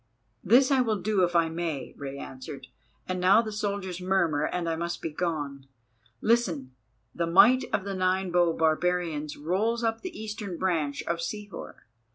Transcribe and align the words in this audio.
"This 0.43 0.71
I 0.71 0.81
will 0.81 0.99
do 0.99 1.23
if 1.23 1.35
I 1.35 1.47
may," 1.47 1.93
Rei 1.95 2.17
answered. 2.17 2.65
"And 3.07 3.19
now 3.19 3.43
the 3.43 3.51
soldiers 3.51 4.01
murmur 4.01 4.47
and 4.47 4.67
I 4.67 4.75
must 4.75 4.99
be 4.99 5.11
gone. 5.11 5.67
Listen, 6.21 6.73
the 7.13 7.27
might 7.27 7.65
of 7.71 7.83
the 7.83 7.93
Nine 7.93 8.31
bow 8.31 8.53
barbarians 8.53 9.37
rolls 9.37 9.83
up 9.83 10.01
the 10.01 10.19
eastern 10.19 10.57
branch 10.57 11.03
of 11.03 11.19
Sihor. 11.21 11.83